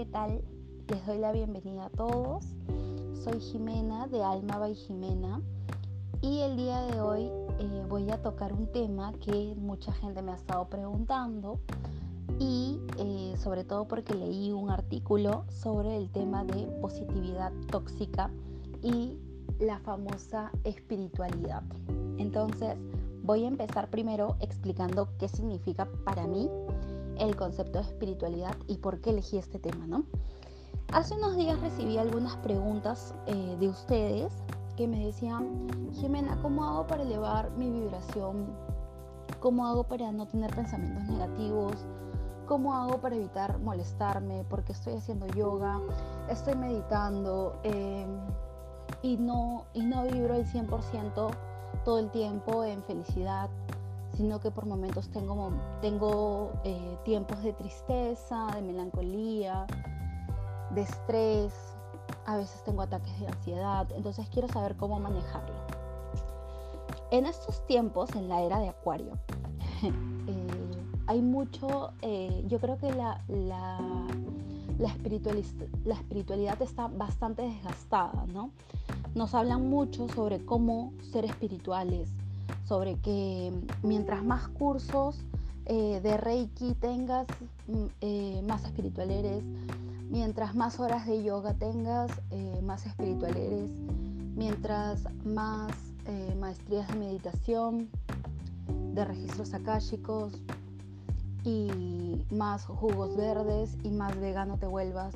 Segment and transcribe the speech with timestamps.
[0.00, 0.40] ¿qué tal?
[0.88, 2.42] Les doy la bienvenida a todos.
[3.22, 5.42] Soy Jimena de Alma by Jimena
[6.22, 10.32] y el día de hoy eh, voy a tocar un tema que mucha gente me
[10.32, 11.60] ha estado preguntando
[12.38, 18.30] y eh, sobre todo porque leí un artículo sobre el tema de positividad tóxica
[18.82, 19.18] y
[19.58, 21.62] la famosa espiritualidad.
[22.16, 22.74] Entonces
[23.22, 26.48] voy a empezar primero explicando qué significa para mí
[27.18, 30.04] el concepto de espiritualidad y por qué elegí este tema, ¿no?
[30.92, 34.32] Hace unos días recibí algunas preguntas eh, de ustedes
[34.76, 38.46] que me decían, Jimena, ¿cómo hago para elevar mi vibración?
[39.38, 41.74] ¿Cómo hago para no tener pensamientos negativos?
[42.46, 44.44] ¿Cómo hago para evitar molestarme?
[44.48, 45.80] Porque estoy haciendo yoga,
[46.28, 48.06] estoy meditando eh,
[49.02, 51.30] y, no, y no vibro el 100%
[51.84, 53.48] todo el tiempo en felicidad,
[54.20, 59.66] sino que por momentos tengo, tengo eh, tiempos de tristeza, de melancolía,
[60.74, 61.54] de estrés,
[62.26, 65.54] a veces tengo ataques de ansiedad, entonces quiero saber cómo manejarlo.
[67.10, 69.12] En estos tiempos, en la era de Acuario,
[69.82, 69.90] eh,
[71.06, 73.80] hay mucho, eh, yo creo que la, la,
[74.78, 74.94] la,
[75.86, 78.50] la espiritualidad está bastante desgastada, ¿no?
[79.14, 82.10] Nos hablan mucho sobre cómo ser espirituales,
[82.66, 85.16] sobre que mientras más cursos
[85.66, 87.28] eh, de Reiki tengas,
[87.68, 89.44] mm, eh, más espiritual eres,
[90.10, 93.70] mientras más horas de yoga tengas, eh, más espiritual eres,
[94.34, 95.72] mientras más
[96.40, 97.88] maestrías de meditación,
[98.94, 100.32] de registros akáshicos
[101.44, 105.14] y más jugos verdes y más vegano te vuelvas,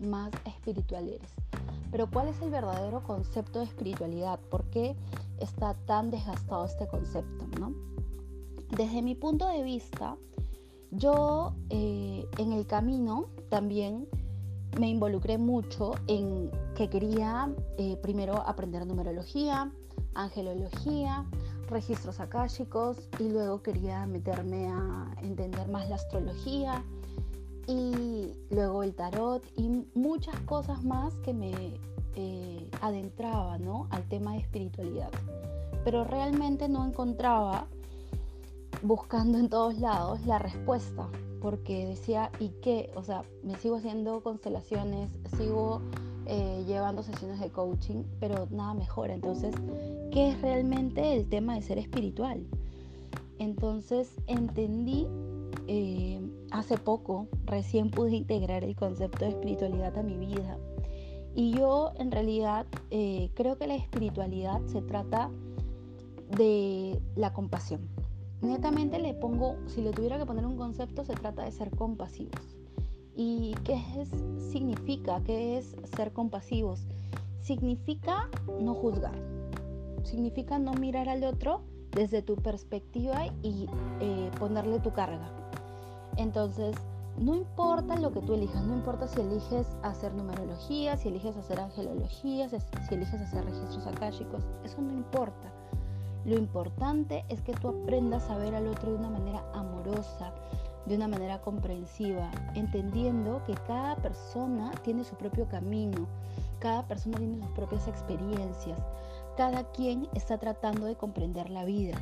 [0.00, 1.30] más espiritual eres.
[1.92, 4.40] Pero ¿cuál es el verdadero concepto de espiritualidad?
[4.50, 4.96] ¿Por qué
[5.38, 7.46] está tan desgastado este concepto?
[7.58, 7.74] ¿no?
[8.76, 10.16] Desde mi punto de vista,
[10.90, 14.08] yo eh, en el camino también
[14.78, 19.72] me involucré mucho en que quería eh, primero aprender numerología,
[20.14, 21.24] angelología,
[21.68, 26.84] registros akáshicos y luego quería meterme a entender más la astrología
[27.66, 31.52] y luego el tarot y muchas cosas más que me
[32.16, 33.86] eh, adentraba ¿no?
[33.90, 35.10] al tema de espiritualidad.
[35.84, 37.66] Pero realmente no encontraba,
[38.82, 41.08] buscando en todos lados, la respuesta,
[41.40, 42.90] porque decía, ¿y qué?
[42.94, 45.82] O sea, me sigo haciendo constelaciones, sigo
[46.26, 49.12] eh, llevando sesiones de coaching, pero nada mejora.
[49.12, 49.54] Entonces,
[50.10, 52.46] ¿qué es realmente el tema de ser espiritual?
[53.38, 55.06] Entonces entendí
[55.66, 56.20] eh,
[56.50, 60.56] hace poco, recién pude integrar el concepto de espiritualidad a mi vida.
[61.34, 65.30] Y yo en realidad eh, creo que la espiritualidad se trata
[66.36, 67.88] de la compasión.
[68.40, 72.56] Netamente le pongo, si le tuviera que poner un concepto, se trata de ser compasivos.
[73.16, 74.10] ¿Y qué es,
[74.52, 75.22] significa?
[75.24, 76.86] ¿Qué es ser compasivos?
[77.40, 78.28] Significa
[78.60, 79.14] no juzgar.
[80.02, 81.62] Significa no mirar al otro
[81.92, 83.66] desde tu perspectiva y
[84.00, 85.30] eh, ponerle tu carga
[86.16, 86.76] entonces,
[87.18, 91.60] no importa lo que tú elijas, no importa si eliges hacer numerología, si eliges hacer
[91.60, 95.52] angelología, si eliges hacer registros akáshicos, eso no importa.
[96.24, 100.32] Lo importante es que tú aprendas a ver al otro de una manera amorosa,
[100.86, 106.06] de una manera comprensiva, entendiendo que cada persona tiene su propio camino,
[106.58, 108.78] cada persona tiene sus propias experiencias,
[109.36, 111.96] cada quien está tratando de comprender la vida.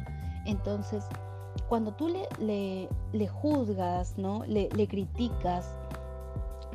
[0.47, 1.05] Entonces,
[1.69, 2.09] cuando tú
[2.39, 4.45] le, le, juzgas, ¿no?
[4.47, 5.67] Le, le, criticas,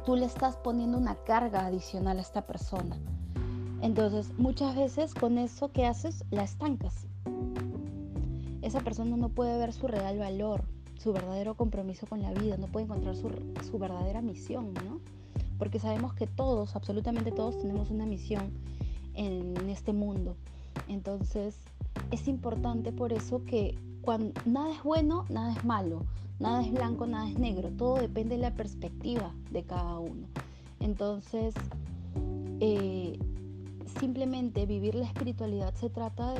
[0.05, 2.97] tú le estás poniendo una carga adicional a esta persona.
[3.81, 7.07] Entonces, muchas veces con eso que haces, la estancas.
[8.61, 10.63] Esa persona no puede ver su real valor,
[10.97, 13.29] su verdadero compromiso con la vida, no puede encontrar su,
[13.69, 14.99] su verdadera misión, ¿no?
[15.59, 18.51] Porque sabemos que todos, absolutamente todos, tenemos una misión
[19.13, 20.35] en este mundo.
[20.87, 21.55] Entonces,
[22.11, 23.77] es importante por eso que
[24.07, 26.05] cuando nada es bueno, nada es malo,
[26.39, 30.29] nada es blanco, nada es negro, todo depende de la perspectiva de cada uno.
[30.79, 31.53] Entonces,
[32.61, 33.19] eh,
[33.99, 36.35] simplemente vivir la espiritualidad se trata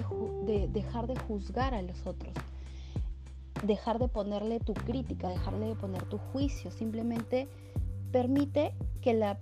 [0.45, 2.33] de, dejar de juzgar a los otros,
[3.65, 7.50] dejar de ponerle tu crítica, dejarle de poner tu juicio, simplemente
[8.13, 9.38] permite que la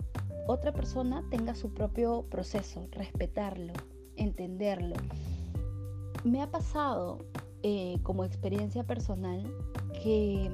[0.48, 3.72] otra persona tenga su propio proceso, respetarlo,
[4.16, 4.96] entenderlo.
[6.24, 7.18] Me ha pasado
[7.62, 9.42] eh, como experiencia personal
[10.02, 10.50] que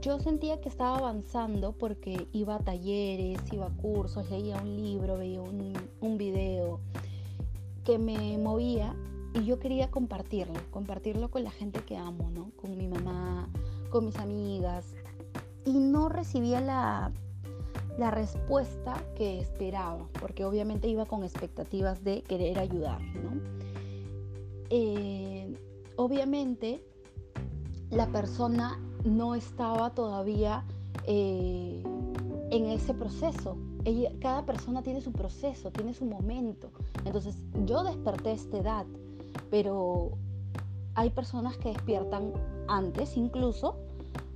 [0.00, 5.16] yo sentía que estaba avanzando porque iba a talleres, iba a cursos, leía un libro,
[5.16, 6.80] veía un, un video
[7.84, 8.94] que me movía
[9.34, 12.50] y yo quería compartirlo, compartirlo con la gente que amo, ¿no?
[12.56, 13.48] Con mi mamá,
[13.90, 14.94] con mis amigas.
[15.64, 17.12] Y no recibía la,
[17.98, 23.00] la respuesta que esperaba, porque obviamente iba con expectativas de querer ayudar.
[23.00, 23.40] ¿no?
[24.70, 25.54] Eh,
[25.96, 26.84] obviamente
[27.90, 30.64] la persona no estaba todavía
[31.06, 31.82] eh,
[32.50, 33.56] en ese proceso.
[34.20, 36.70] cada persona tiene su proceso, tiene su momento.
[37.04, 38.86] Entonces yo desperté a esta edad,
[39.50, 40.12] pero
[40.94, 42.32] hay personas que despiertan
[42.68, 43.76] antes incluso,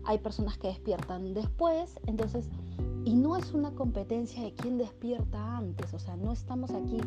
[0.05, 2.49] hay personas que despiertan después, entonces,
[3.05, 7.01] y no es una competencia de quién despierta antes, o sea, no estamos aquí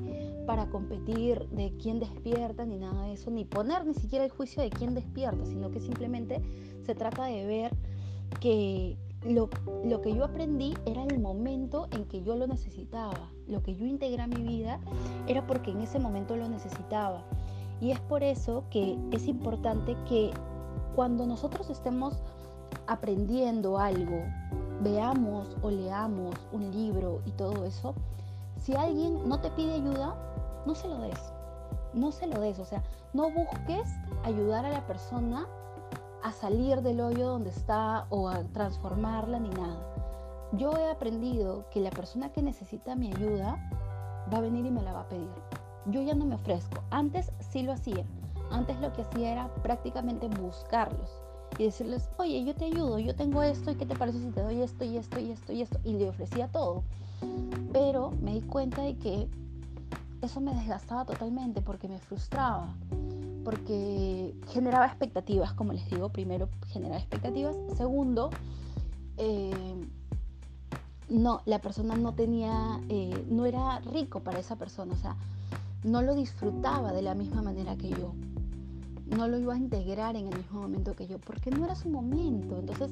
[0.45, 4.63] para competir de quién despierta ni nada de eso, ni poner ni siquiera el juicio
[4.63, 6.41] de quién despierta, sino que simplemente
[6.85, 7.75] se trata de ver
[8.39, 9.49] que lo,
[9.85, 13.31] lo, que yo aprendí era el momento en que yo lo necesitaba.
[13.47, 14.79] Lo que yo integré a mi vida
[15.27, 17.23] era porque en ese momento lo necesitaba.
[17.79, 20.31] Y es por eso que es importante que
[20.95, 22.21] cuando nosotros estemos
[22.87, 24.23] aprendiendo algo,
[24.83, 27.95] veamos o leamos un libro y todo eso,
[28.57, 30.15] si alguien no te pide ayuda,
[30.65, 31.19] no se lo des.
[31.93, 32.83] No se lo des, o sea,
[33.13, 33.89] no busques
[34.23, 35.47] ayudar a la persona
[36.23, 39.77] a salir del hoyo donde está o a transformarla ni nada.
[40.53, 43.57] Yo he aprendido que la persona que necesita mi ayuda
[44.31, 45.29] va a venir y me la va a pedir.
[45.87, 46.81] Yo ya no me ofrezco.
[46.91, 48.05] Antes sí lo hacía.
[48.51, 51.23] Antes lo que hacía era prácticamente buscarlos
[51.57, 54.41] y decirles, oye, yo te ayudo, yo tengo esto y qué te parece si te
[54.41, 55.79] doy esto y esto y esto y esto.
[55.83, 56.83] Y le ofrecía todo.
[57.71, 59.27] Pero me di cuenta de que
[60.21, 62.73] eso me desgastaba totalmente porque me frustraba
[63.43, 68.29] porque generaba expectativas, como les digo, primero generaba expectativas, segundo,
[69.17, 69.51] eh,
[71.09, 75.15] no, la persona no tenía, eh, no era rico para esa persona, o sea,
[75.83, 78.13] no lo disfrutaba de la misma manera que yo,
[79.13, 81.89] no lo iba a integrar en el mismo momento que yo, porque no era su
[81.89, 82.91] momento, entonces,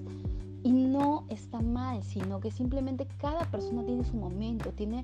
[0.63, 5.03] y no está mal, sino que simplemente cada persona tiene su momento, tiene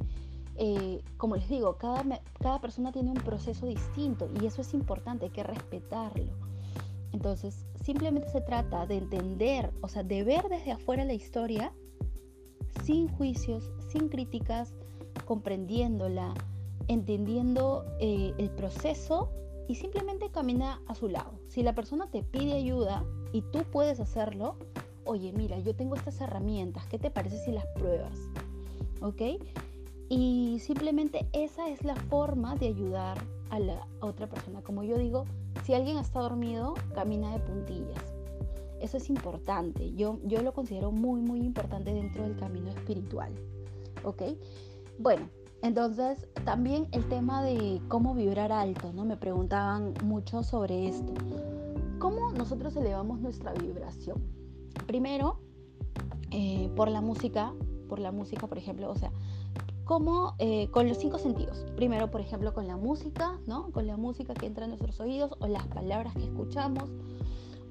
[0.60, 2.04] eh, como les digo, cada,
[2.40, 6.34] cada persona tiene un proceso distinto y eso es importante, hay que respetarlo.
[7.14, 11.72] Entonces, simplemente se trata de entender, o sea, de ver desde afuera la historia
[12.84, 14.74] sin juicios, sin críticas,
[15.26, 16.34] comprendiéndola,
[16.88, 19.30] entendiendo eh, el proceso
[19.68, 21.34] y simplemente camina a su lado.
[21.48, 23.04] Si la persona te pide ayuda
[23.34, 24.56] y tú puedes hacerlo,
[25.06, 28.18] oye, mira, yo tengo estas herramientas, ¿qué te parece si las pruebas?
[29.02, 29.22] ¿Ok?
[30.10, 33.18] Y simplemente esa es la forma de ayudar
[33.50, 34.62] a la otra persona.
[34.62, 35.26] Como yo digo,
[35.66, 38.04] si alguien está dormido, camina de puntillas.
[38.80, 39.94] Eso es importante.
[39.96, 43.34] Yo, yo lo considero muy, muy importante dentro del camino espiritual.
[44.04, 44.24] ¿Ok?
[45.00, 45.28] Bueno,
[45.62, 49.06] entonces también el tema de cómo vibrar alto, ¿no?
[49.06, 51.14] Me preguntaban mucho sobre esto.
[52.00, 54.22] ¿Cómo nosotros elevamos nuestra vibración?
[54.86, 55.40] Primero,
[56.32, 57.54] eh, por la música,
[57.90, 59.12] por la música, por ejemplo, o sea,
[59.84, 61.66] como eh, con los cinco sentidos.
[61.76, 63.72] Primero, por ejemplo, con la música, ¿no?
[63.72, 66.90] Con la música que entra en nuestros oídos o las palabras que escuchamos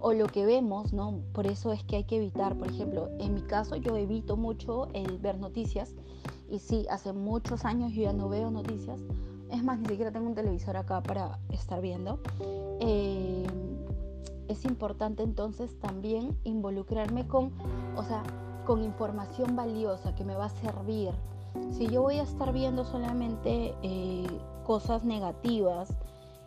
[0.01, 1.21] o lo que vemos, ¿no?
[1.33, 4.89] Por eso es que hay que evitar, por ejemplo, en mi caso yo evito mucho
[4.93, 5.95] el ver noticias
[6.49, 9.01] y sí, hace muchos años yo ya no veo noticias.
[9.51, 12.21] Es más, ni siquiera tengo un televisor acá para estar viendo.
[12.81, 13.47] Eh,
[14.49, 17.53] es importante entonces también involucrarme con,
[17.97, 18.23] o sea,
[18.65, 21.13] con información valiosa que me va a servir
[21.71, 24.27] si yo voy a estar viendo solamente eh,
[24.65, 25.89] cosas negativas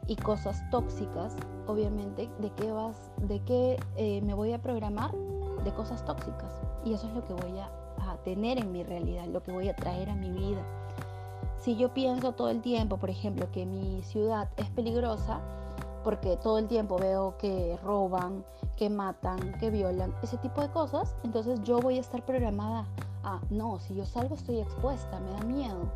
[0.08, 1.36] y cosas tóxicas,
[1.68, 5.12] obviamente, ¿de qué, vas, de qué eh, me voy a programar?
[5.64, 6.54] De cosas tóxicas.
[6.84, 7.70] Y eso es lo que voy a,
[8.24, 10.62] tener en mi realidad, lo que voy a traer a mi vida.
[11.58, 15.42] Si yo pienso todo el tiempo, por ejemplo, que mi ciudad es peligrosa,
[16.04, 18.46] porque todo el tiempo veo que roban,
[18.78, 22.86] que matan, que violan, ese tipo de cosas, entonces yo voy a estar programada
[23.24, 25.92] ah, no, si yo salgo estoy expuesta, me da miedo.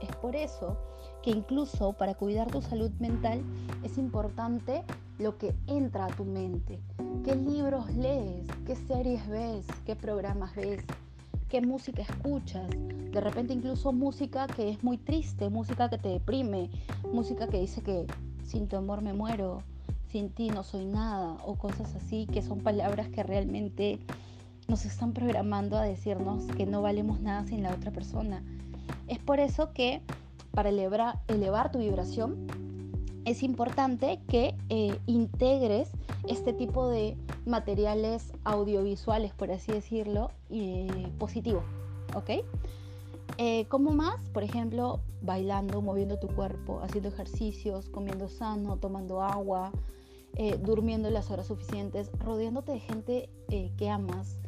[0.00, 0.76] Es por eso
[1.22, 3.42] que incluso para cuidar tu salud mental
[3.82, 4.82] es importante
[5.18, 6.80] lo que entra a tu mente.
[7.24, 8.46] ¿Qué libros lees?
[8.66, 9.66] ¿Qué series ves?
[9.84, 10.82] ¿Qué programas ves?
[11.50, 12.70] ¿Qué música escuchas?
[13.10, 16.70] De repente incluso música que es muy triste, música que te deprime,
[17.12, 18.06] música que dice que
[18.44, 19.64] sin tu amor me muero,
[20.12, 23.98] sin ti no soy nada o cosas así que son palabras que realmente
[24.68, 28.44] nos están programando a decirnos que no valemos nada sin la otra persona.
[29.08, 30.02] Es por eso que
[30.52, 32.46] para elevar, elevar tu vibración
[33.24, 35.90] es importante que eh, integres
[36.28, 37.16] este tipo de
[37.46, 41.62] materiales audiovisuales, por así decirlo, eh, positivo.
[42.14, 42.30] ¿Ok?
[43.38, 49.72] Eh, como más, por ejemplo, bailando, moviendo tu cuerpo, haciendo ejercicios, comiendo sano, tomando agua,
[50.62, 53.28] durmiendo las horas suficientes, rodeándote de gente
[53.76, 54.38] que amas,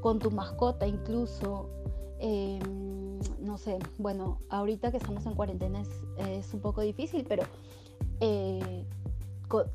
[0.00, 1.70] con tu mascota incluso,
[2.18, 5.82] em, no sé, bueno, ahorita que estamos en cuarentena
[6.18, 7.44] es, un poco difícil, pero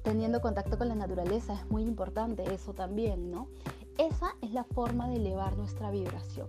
[0.04, 3.48] teniendo contacto con la naturaleza es muy importante eso también, ¿no?
[3.98, 6.48] Esa es la forma de elevar nuestra vibración.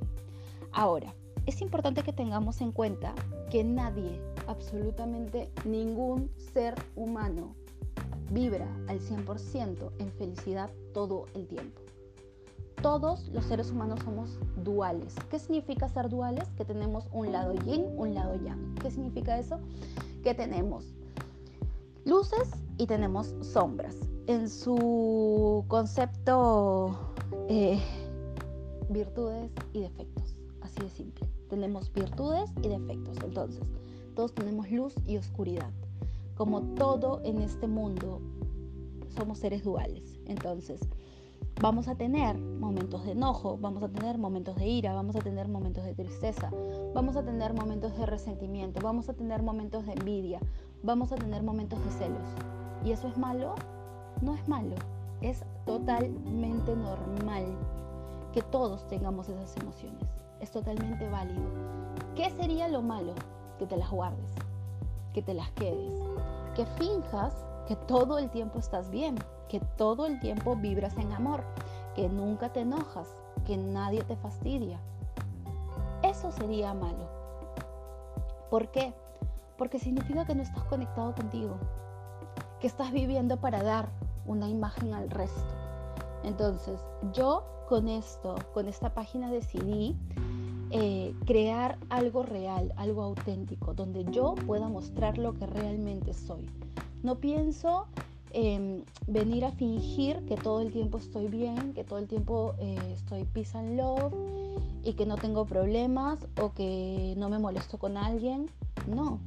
[0.72, 1.14] Ahora,
[1.46, 3.14] es importante que tengamos en cuenta
[3.50, 7.54] que nadie, absolutamente ningún ser humano,
[8.30, 11.80] vibra al 100% en felicidad todo el tiempo.
[12.82, 15.14] Todos los seres humanos somos duales.
[15.30, 16.46] ¿Qué significa ser duales?
[16.56, 18.74] Que tenemos un lado yin, un lado yang.
[18.76, 19.58] ¿Qué significa eso?
[20.22, 20.84] Que tenemos
[22.04, 23.96] luces y tenemos sombras.
[24.26, 27.14] En su concepto,
[27.48, 27.80] eh,
[28.90, 30.36] virtudes y defectos.
[30.60, 31.28] Así de simple.
[31.48, 33.16] Tenemos virtudes y defectos.
[33.24, 33.62] Entonces,
[34.14, 35.70] todos tenemos luz y oscuridad.
[36.36, 38.20] Como todo en este mundo,
[39.16, 40.18] somos seres duales.
[40.26, 40.80] Entonces,
[41.60, 45.48] vamos a tener momentos de enojo, vamos a tener momentos de ira, vamos a tener
[45.48, 46.50] momentos de tristeza,
[46.94, 50.40] vamos a tener momentos de resentimiento, vamos a tener momentos de envidia,
[50.82, 52.28] vamos a tener momentos de celos.
[52.84, 53.54] ¿Y eso es malo?
[54.22, 54.76] No es malo,
[55.20, 57.44] es totalmente normal
[58.32, 60.04] que todos tengamos esas emociones.
[60.40, 61.42] Es totalmente válido.
[62.14, 63.14] ¿Qué sería lo malo?
[63.58, 64.32] Que te las guardes,
[65.12, 65.92] que te las quedes,
[66.54, 67.34] que finjas
[67.66, 69.16] que todo el tiempo estás bien,
[69.48, 71.42] que todo el tiempo vibras en amor,
[71.94, 73.08] que nunca te enojas,
[73.44, 74.80] que nadie te fastidia.
[76.02, 77.08] Eso sería malo.
[78.50, 78.94] ¿Por qué?
[79.56, 81.56] Porque significa que no estás conectado contigo,
[82.60, 83.88] que estás viviendo para dar
[84.26, 85.54] una imagen al resto.
[86.24, 86.80] Entonces,
[87.12, 89.96] yo con esto, con esta página decidí
[90.70, 96.48] eh, crear algo real, algo auténtico, donde yo pueda mostrar lo que realmente soy.
[97.02, 97.86] No pienso
[98.32, 102.76] Em, venir a fingir que todo el tiempo estoy bien, que todo el tiempo eh,
[102.92, 104.12] estoy peace and love
[104.84, 108.50] y que no tengo problemas o que no me molesto con alguien.
[108.86, 109.18] No,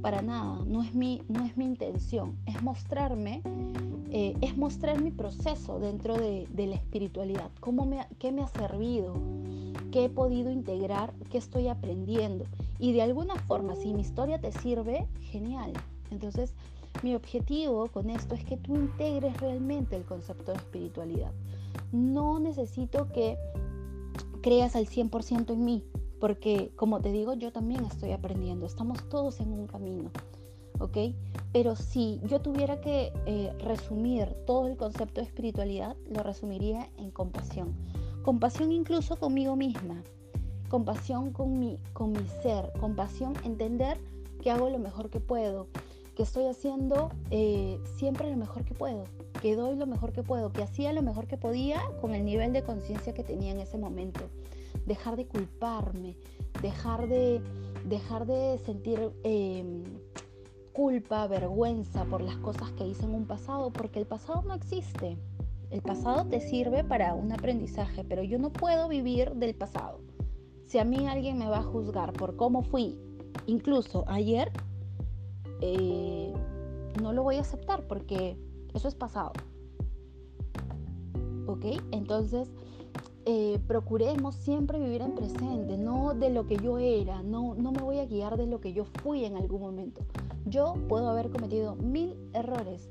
[0.00, 3.42] para nada, no es mi, no es mi intención, es mostrarme,
[4.10, 9.14] eh, es mostrar mi proceso dentro de, la espiritualidad, cómo me, qué me ha servido,
[9.90, 12.44] qué he podido integrar, qué estoy aprendiendo.
[12.78, 15.72] Y de alguna forma, si mi historia te sirve, genial.
[16.10, 16.54] Entonces,
[17.02, 21.32] mi objetivo con esto es que tú integres realmente el concepto de espiritualidad.
[21.92, 23.36] No necesito que
[24.42, 25.84] creas al 100% en mí,
[26.20, 30.10] porque como te digo, yo también estoy aprendiendo, estamos todos en un camino,
[30.78, 30.98] ¿ok?
[31.52, 37.10] Pero si yo tuviera que eh, resumir todo el concepto de espiritualidad, lo resumiría en
[37.10, 37.74] compasión.
[38.22, 40.02] Compasión incluso conmigo misma,
[40.68, 43.98] compasión con mi, con mi ser, compasión, entender
[44.42, 45.68] que hago lo mejor que puedo,
[46.16, 49.04] que estoy haciendo eh, siempre lo mejor que puedo,
[49.42, 52.54] que doy lo mejor que puedo, que hacía lo mejor que podía con el nivel
[52.54, 54.20] de conciencia que tenía en ese momento.
[54.86, 56.16] Dejar de culparme,
[56.62, 57.42] dejar de,
[57.86, 59.84] dejar de sentir em,
[60.72, 65.18] culpa, vergüenza por las cosas que hice en un pasado, porque el pasado no existe.
[65.70, 70.00] El pasado te sirve para un aprendizaje, pero yo no puedo vivir del pasado.
[70.64, 72.98] Si a mí alguien me va a juzgar por cómo fui,
[73.46, 74.50] incluso ayer,
[75.60, 76.32] eh,
[77.00, 78.36] no lo voy a aceptar porque
[78.74, 79.32] eso es pasado.
[81.46, 81.64] ¿Ok?
[81.92, 82.50] Entonces,
[83.24, 87.82] eh, procuremos siempre vivir en presente, no de lo que yo era, no, no me
[87.82, 90.02] voy a guiar de lo que yo fui en algún momento.
[90.44, 92.88] Yo puedo haber cometido mil errores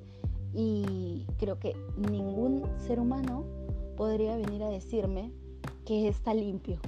[0.53, 3.45] y creo que ningún ser humano
[3.95, 5.31] podría venir a decirme
[5.85, 6.79] que está limpio.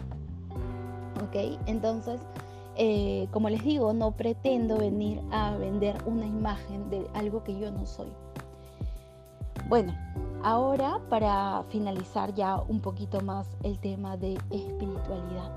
[1.24, 1.57] ¿Ok?
[1.67, 2.19] Entonces,
[2.77, 7.72] eh, como les digo, no pretendo venir a vender una imagen de algo que yo
[7.72, 8.10] no soy.
[9.67, 9.96] Bueno,
[10.43, 15.51] ahora para finalizar ya un poquito más el tema de espiritualidad.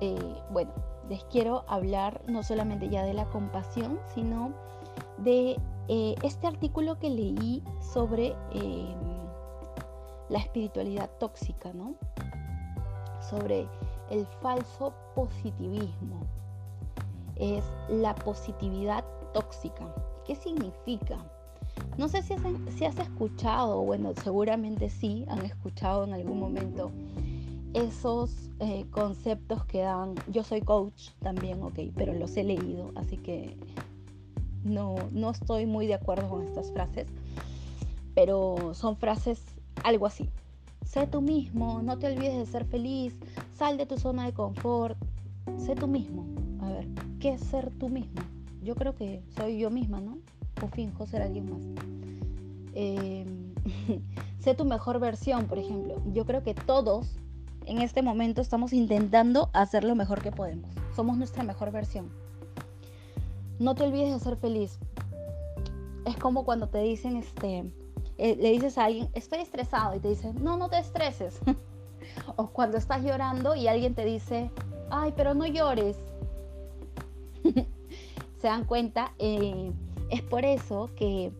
[0.00, 0.72] Eh, bueno,
[1.08, 4.52] les quiero hablar no solamente ya de la compasión, sino
[5.18, 5.56] de
[5.86, 8.34] eh, este artículo que leí sobre
[10.28, 11.94] la espiritualidad tóxica, ¿no?
[13.20, 13.68] Sobre
[14.10, 16.26] el falso positivismo.
[17.36, 19.94] Es la positividad tóxica.
[20.26, 21.18] ¿Qué significa?
[21.96, 22.34] No sé si
[22.84, 26.90] has, escuchado, bueno, seguramente sí, han escuchado en algún momento
[27.74, 33.16] esos eh, conceptos que dan, yo soy coach también, ok, pero los he leído, así
[33.16, 33.56] que
[34.64, 37.06] no, no estoy muy de acuerdo con estas frases,
[38.14, 39.42] pero son frases
[39.84, 40.30] algo así.
[40.84, 43.14] Sé tú mismo, no te olvides de ser feliz,
[43.58, 44.96] sal de tu zona de confort,
[45.56, 46.24] sé tú mismo.
[46.62, 46.86] A ver,
[47.18, 48.22] ¿qué es ser tú mismo?
[48.62, 50.18] Yo creo que soy yo misma, ¿no?
[50.62, 51.62] O finjo ser alguien más.
[52.74, 53.52] Em,
[54.38, 56.00] sé tu mejor versión, por ejemplo.
[56.12, 57.18] Yo creo que todos
[57.66, 60.70] en este momento estamos intentando hacer lo mejor que podemos.
[60.94, 62.08] Somos nuestra mejor versión.
[63.58, 64.78] No te olvides de ser feliz.
[66.06, 67.72] Es como cuando te dicen, este,
[68.18, 71.40] eh, le dices a alguien, estoy estresado y te dicen, no, no te estreses.
[72.38, 74.50] o cuando estás llorando y alguien te dice,
[74.90, 75.96] ay, pero no llores.
[78.40, 79.72] Se dan cuenta, eh,
[80.08, 81.32] es por eso que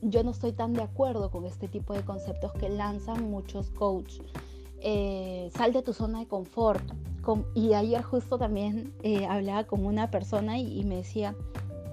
[0.00, 4.26] yo no estoy tan de acuerdo con este tipo de conceptos que lanzan muchos coaches.
[4.80, 6.82] Eh, sal de tu zona de confort.
[7.54, 11.36] y ayer justo también eh, hablaba con una persona y, me decía,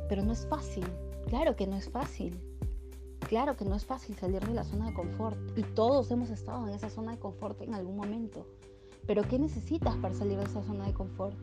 [0.08, 0.86] pero no es fácil.
[1.28, 2.40] Claro que no es fácil.
[3.28, 5.38] Claro que no es fácil salir de la zona de confort.
[5.58, 8.46] Y todos hemos estado en esa zona de confort en algún momento.
[9.08, 11.36] Pero ¿qué necesitas para salir de esa zona de confort?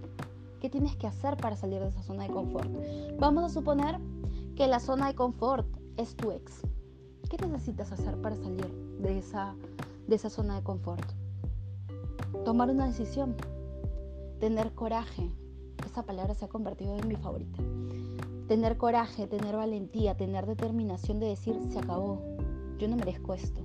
[0.61, 2.71] ¿Qué tienes que hacer para salir de esa zona de confort?
[3.19, 3.99] Vamos a suponer
[4.57, 6.63] que la zona de confort es tu ex.
[7.29, 8.67] ¿Qué necesitas hacer para salir
[9.01, 9.55] de esa,
[10.07, 11.05] de esa zona de confort?
[12.45, 13.37] Tomar una decisión,
[14.39, 15.31] tener coraje.
[15.87, 17.63] Esa palabra se ha convertido en mi favorita.
[18.51, 22.21] Tener coraje, tener valentía, tener determinación de decir, se acabó,
[22.79, 23.61] yo no merezco esto.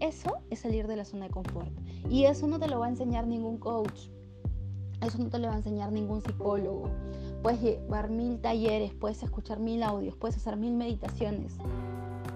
[0.00, 1.70] Eso es salir de la zona de confort.
[2.08, 4.08] Y eso no te lo va a enseñar ningún coach.
[5.02, 6.88] Eso no te lo va a enseñar ningún psicólogo.
[7.42, 11.58] Puedes llevar mil talleres, puedes escuchar mil audios, puedes hacer mil meditaciones,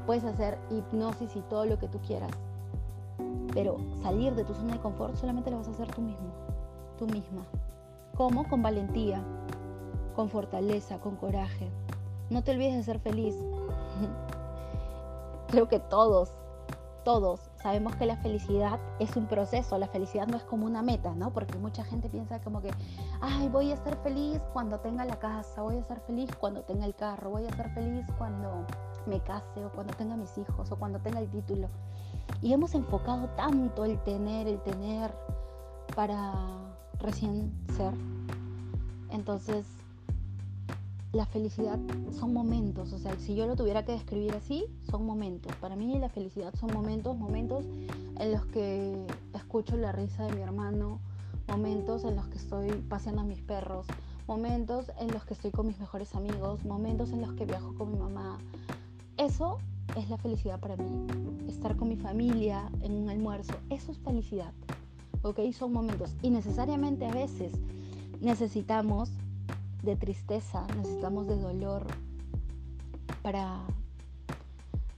[0.04, 2.32] puedes hacer hipnosis y todo lo que tú quieras.
[3.54, 6.30] Pero salir de tu zona de confort solamente lo vas a hacer tú mismo,
[6.98, 7.46] tú misma.
[8.18, 8.46] ¿Cómo?
[8.46, 9.24] Con valentía,
[10.14, 11.68] con fortaleza, con coraje.
[12.30, 13.36] No te olvides de ser feliz.
[15.48, 16.30] Creo que todos,
[17.04, 21.14] todos sabemos que la felicidad es un proceso, la felicidad no es como una meta,
[21.14, 21.32] ¿no?
[21.32, 22.70] Porque mucha gente piensa como que,
[23.20, 26.86] ay, voy a ser feliz cuando tenga la casa, voy a ser feliz cuando tenga
[26.86, 28.64] el carro, voy a ser feliz cuando
[29.06, 31.68] me case o cuando tenga mis hijos o cuando tenga el título.
[32.42, 35.12] Y hemos enfocado tanto el tener, el tener
[35.94, 36.32] para
[36.98, 37.92] recién ser.
[39.10, 39.66] Entonces,
[41.12, 41.78] la felicidad
[42.12, 45.52] son momentos, o sea, si yo lo tuviera que describir así, son momentos.
[45.56, 47.64] Para mí la felicidad son momentos, momentos
[48.18, 51.00] en los que escucho la risa de mi hermano,
[51.48, 53.86] momentos en los que estoy paseando a mis perros,
[54.28, 57.90] momentos en los que estoy con mis mejores amigos, momentos en los que viajo con
[57.90, 58.38] mi mamá.
[59.16, 59.58] Eso
[59.96, 61.06] es la felicidad para mí.
[61.48, 64.52] Estar con mi familia en un almuerzo, eso es felicidad.
[65.22, 65.40] ¿Ok?
[65.52, 66.14] Son momentos.
[66.22, 67.52] Y necesariamente a veces
[68.20, 69.10] necesitamos
[69.82, 71.86] de tristeza, necesitamos de dolor
[73.22, 73.60] para,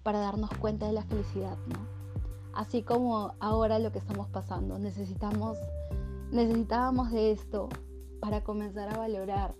[0.02, 1.56] para darnos cuenta de la felicidad.
[2.54, 5.58] Así como ahora lo que estamos pasando, necesitamos,
[6.30, 7.68] necesitábamos de esto
[8.20, 9.54] para comenzar a valorar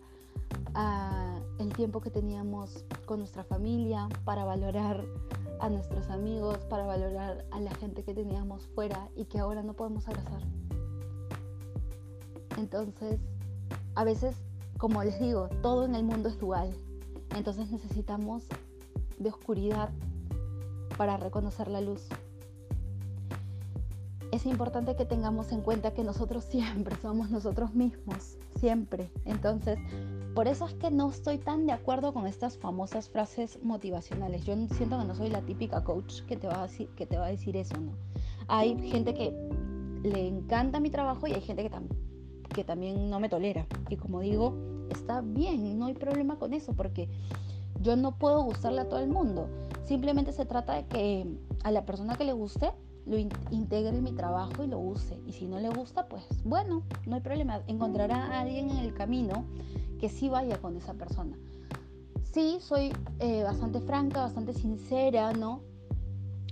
[1.59, 5.05] el tiempo que teníamos con nuestra familia, para valorar
[5.61, 9.75] a nuestros amigos, para valorar a la gente que teníamos fuera y que ahora no
[9.75, 10.43] podemos abrazar.
[12.59, 13.21] Entonces,
[13.95, 14.37] a veces
[14.83, 16.69] como les digo, todo en el mundo es dual.
[17.37, 18.49] Entonces necesitamos
[19.17, 19.91] de oscuridad
[20.99, 22.09] para reconocer la luz.
[24.33, 29.09] Es importante que tengamos en cuenta que nosotros siempre somos nosotros mismos, siempre.
[29.25, 29.79] Entonces,
[30.35, 34.45] por eso es que no estoy tan de acuerdo con estas famosas frases motivacionales.
[34.45, 37.19] Yo siento que no soy la típica coach que te va a decir, que te
[37.19, 37.77] va a decir eso.
[38.49, 39.33] Hay gente que
[40.03, 41.71] le encanta mi trabajo y hay gente que,
[42.53, 43.65] que también no me tolera.
[43.89, 47.09] Y como digo, está bien, no hay problema con eso, porque
[47.81, 49.49] yo no puedo gustarle a todo el mundo.
[49.85, 51.27] Simplemente se trata de que
[51.65, 52.73] a la persona que le guste
[53.05, 55.19] lo integre en mi trabajo y lo use.
[55.27, 57.61] Y si no le gusta, pues bueno, no hay problema.
[57.67, 59.45] Encontrará a alguien en el camino
[59.99, 61.37] que sí vaya con esa persona.
[62.33, 65.61] Sí, soy eh, bastante franca, bastante sincera, ¿no?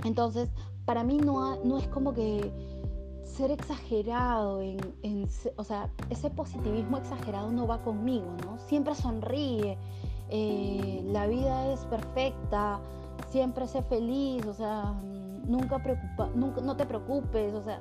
[0.04, 0.50] Entonces,
[0.84, 2.52] para mí no, no es como que
[3.40, 8.58] ser exagerado, en, o sea, ese positivismo exagerado no va conmigo, ¿no?
[8.58, 9.78] Siempre sonríe,
[10.28, 12.80] eh, la vida es perfecta,
[13.30, 14.92] siempre sé feliz, o sea,
[15.46, 17.80] nunca, preocupa, nunca no te preocupes, o sea,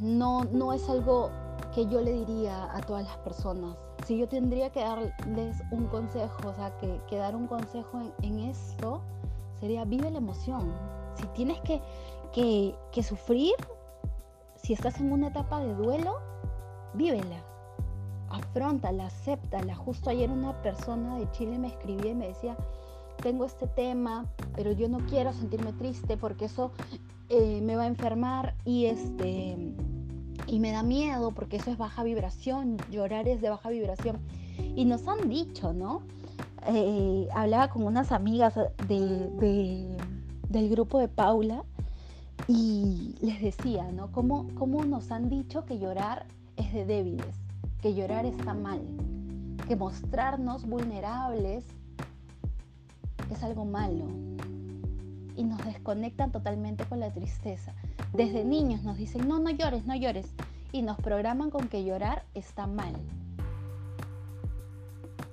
[0.00, 1.30] no, no es algo
[1.74, 3.74] que yo le diría a todas las personas.
[4.06, 8.50] Si yo tendría que darles un consejo, o sea, que, dar un consejo en, en
[8.50, 9.00] esto,
[9.60, 10.74] sería vive la emoción.
[11.16, 11.80] Si tienes que,
[12.32, 13.54] que, sufrir,
[14.56, 16.18] si estás en una etapa de duelo,
[16.94, 17.44] vívela,
[18.28, 19.74] afrontala, acéptala.
[19.74, 22.56] Justo ayer una persona de Chile me escribía y me decía,
[23.22, 26.72] tengo este tema, pero yo no quiero sentirme triste porque eso
[27.28, 29.74] eh, me va a enfermar y este
[30.46, 34.18] y me da miedo porque eso es baja vibración, llorar es de baja vibración.
[34.74, 36.02] Y nos han dicho, ¿no?
[36.66, 38.54] Eh, hablaba con unas amigas
[38.88, 41.64] del grupo de Paula
[42.52, 44.10] y les decía, ¿no?
[44.10, 47.36] ¿Cómo, ¿Cómo nos han dicho que llorar es de débiles,
[47.80, 48.80] que llorar está mal,
[49.68, 51.64] que mostrarnos vulnerables
[53.30, 54.06] es algo malo
[55.36, 57.72] y nos desconectan totalmente con la tristeza.
[58.12, 60.34] Desde niños nos dicen, no, no llores, no llores,
[60.72, 62.94] y nos programan con que llorar está mal.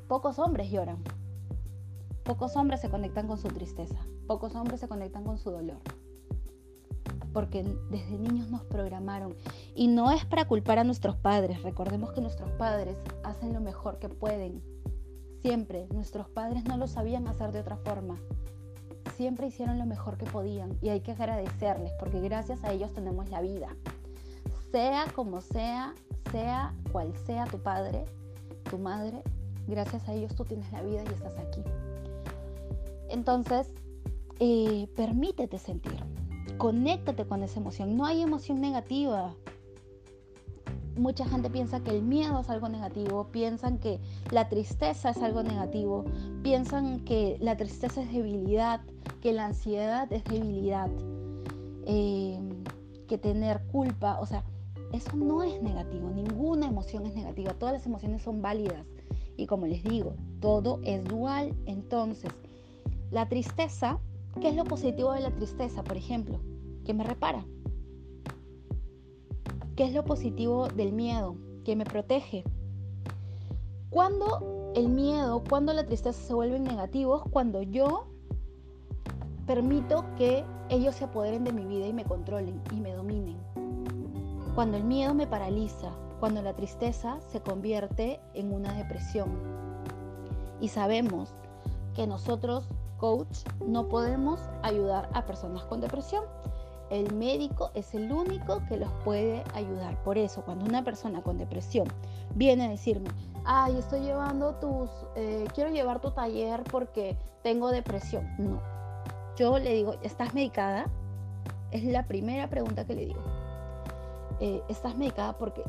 [0.08, 1.00] Pocos hombres lloran,
[2.24, 5.80] pocos hombres se conectan con su tristeza, pocos hombres se conectan con su dolor
[7.34, 9.36] porque desde niños nos programaron.
[9.76, 14.00] Y no es para culpar a nuestros padres, recordemos que nuestros padres hacen lo mejor
[14.00, 14.62] que pueden.
[15.42, 18.20] Siempre, nuestros padres no lo sabían hacer de otra forma.
[19.16, 23.30] Siempre hicieron lo mejor que podían y hay que agradecerles porque gracias a ellos tenemos
[23.30, 23.76] la vida.
[24.72, 25.94] Sea como sea,
[26.32, 28.06] sea cual sea tu padre,
[28.70, 29.24] tu madre,
[29.68, 31.64] gracias a ellos tú tienes la vida y estás aquí.
[33.10, 33.72] Entonces,
[34.40, 36.04] eh, permítete sentir
[36.58, 37.98] conéctate con esa emoción.
[37.98, 39.34] No hay emoción negativa.
[40.96, 44.00] Mucha gente piensa que el miedo es algo negativo, piensan que
[44.32, 46.06] la tristeza es algo negativo,
[46.42, 48.82] piensan que la tristeza es debilidad,
[49.22, 50.90] que la ansiedad es debilidad,
[51.86, 52.40] eh,
[53.08, 54.44] que tener culpa, o sea,
[54.92, 58.86] eso no es negativo, ninguna emoción es negativa, todas las emociones son válidas.
[59.36, 61.54] Y como les digo, todo es dual.
[61.68, 62.32] Entonces,
[63.12, 64.00] la tristeza
[64.40, 66.40] ¿Qué es lo positivo de la tristeza, por ejemplo?
[66.86, 67.44] Que me repara.
[69.76, 71.36] ¿Qué es lo positivo del miedo?
[71.66, 72.44] Que me protege.
[73.90, 78.08] Cuando el miedo, cuando la tristeza se vuelven negativos, cuando yo
[79.48, 83.38] permito que ellos se apoderen de mi vida y me controlen y me dominen.
[84.54, 89.30] Cuando el miedo me paraliza, cuando la tristeza se convierte en una depresión.
[90.62, 91.34] Y sabemos
[91.96, 96.24] que nosotros coach no podemos ayudar a personas con depresión.
[96.90, 100.02] El médico es el único que los puede ayudar.
[100.04, 101.88] Por eso, cuando una persona con depresión
[102.36, 103.10] viene a decirme,
[103.46, 108.26] ay, estoy llevando tus, eh, quiero llevar tu taller porque tengo depresión.
[108.38, 108.62] No.
[109.36, 110.86] Yo le digo, ¿estás medicada?
[111.72, 113.22] Es la primera pregunta que le digo.
[114.40, 115.64] Eh, ¿Estás medicada porque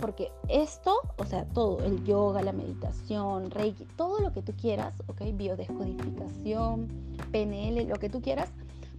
[0.00, 4.94] porque esto, o sea, todo, el yoga, la meditación, reiki, todo lo que tú quieras,
[5.06, 5.22] ¿ok?
[5.34, 6.88] Biodescodificación,
[7.30, 8.50] PNL, lo que tú quieras,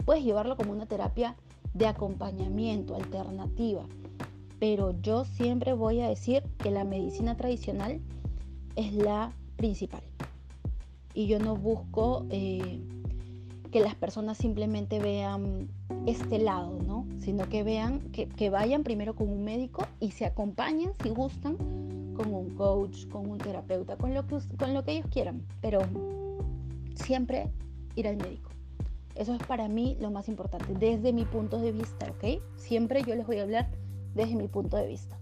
[0.05, 1.35] puedes llevarlo como una terapia
[1.73, 3.83] de acompañamiento, alternativa.
[4.59, 7.99] Pero yo siempre voy a decir que la medicina tradicional
[8.75, 10.03] es la principal.
[11.13, 12.79] Y yo no busco eh,
[13.71, 15.69] que las personas simplemente vean
[16.05, 17.07] este lado, ¿no?
[17.19, 21.55] Sino que vean, que, vayan primero con un médico y se acompañen, si gustan,
[22.15, 25.41] con un coach, con un terapeuta, con lo que, con lo que ellos quieran.
[25.61, 25.79] Pero
[26.95, 27.49] siempre
[27.95, 28.51] ir al médico.
[29.15, 32.41] Eso es para mí lo más importante, desde mi punto de vista, ¿ok?
[32.57, 33.69] Siempre yo les voy a hablar
[34.13, 35.17] desde mi punto de vista.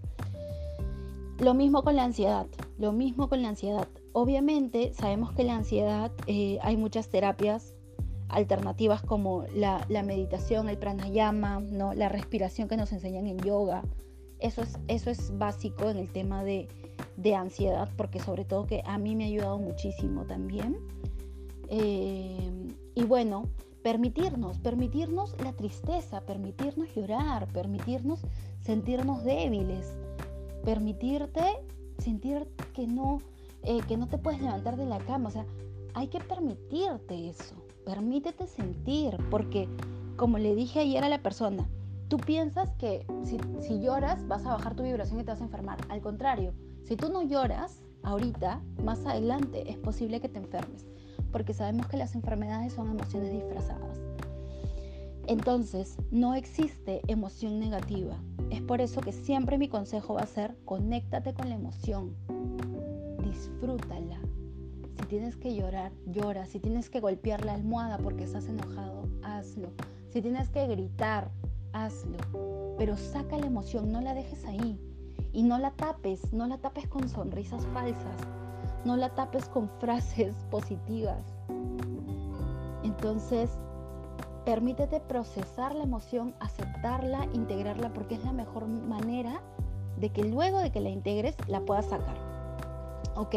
[1.38, 2.46] Lo mismo con la ansiedad,
[2.78, 3.88] lo mismo con la ansiedad.
[4.12, 7.74] Obviamente sabemos que la ansiedad, eh, hay muchas terapias
[8.30, 11.94] alternativas como la, meditación, el pranayama, ¿no?
[11.94, 13.82] la respiración que nos enseñan en yoga.
[14.38, 16.68] Eso es, eso es básico en el tema de,
[17.36, 20.78] ansiedad, porque sobre todo que a mí me ha ayudado muchísimo también.
[21.68, 22.50] Eh,
[22.94, 23.44] y bueno,
[23.82, 28.20] permitirnos, permitirnos la tristeza, permitirnos llorar, permitirnos
[28.60, 29.94] sentirnos débiles,
[30.64, 31.42] permitirte
[31.98, 33.18] sentir que no,
[33.62, 35.28] eh, que no te puedes levantar de la cama.
[35.28, 35.46] O sea,
[35.94, 37.54] hay que permitirte eso.
[37.90, 39.68] Permítete sentir, porque
[40.14, 41.68] como le dije ayer a la persona,
[42.06, 45.78] tú piensas que si, lloras vas a bajar tu vibración y te vas a enfermar.
[45.88, 50.86] Al contrario, si tú no lloras ahorita, más adelante es posible que te enfermes,
[51.32, 53.98] porque sabemos que las enfermedades son emociones disfrazadas.
[55.26, 58.16] Entonces, no existe emoción negativa.
[58.50, 62.14] Es por eso que siempre mi consejo va a ser, conéctate con la emoción,
[63.24, 64.29] disfrútala, si
[65.10, 66.46] tienes que llorar, llora.
[66.46, 69.70] Si tienes que golpear la almohada porque estás enojado, hazlo.
[70.08, 71.32] Si tienes que gritar,
[71.72, 72.16] hazlo.
[72.78, 74.78] Pero saca la emoción, no la dejes ahí.
[75.32, 78.16] Y no la tapes, no la tapes con sonrisas falsas.
[78.84, 81.26] No la tapes con frases positivas.
[82.84, 83.50] Entonces,
[84.44, 89.42] permítete procesar la emoción, aceptarla, integrarla, porque es la mejor manera
[89.98, 92.16] de que luego de que la integres la puedas sacar.
[93.16, 93.34] ¿Ok?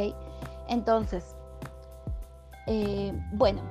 [0.69, 1.35] Entonces,
[2.67, 3.61] eh, bueno,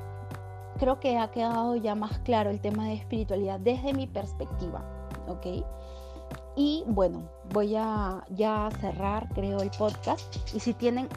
[0.79, 4.83] creo que ha quedado ya más claro el tema de espiritualidad desde mi perspectiva,
[5.29, 5.47] ¿ok?
[6.57, 10.37] Y bueno, voy a ya cerrar, creo, el podcast.
[10.55, 11.09] Y si tienen,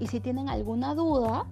[0.00, 1.46] y si tienen alguna duda,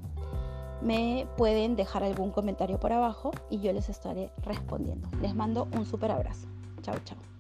[0.83, 5.09] me pueden dejar algún comentario por abajo y yo les estaré respondiendo.
[5.21, 6.49] Les mando un súper abrazo.
[6.83, 7.34] Chao, chao.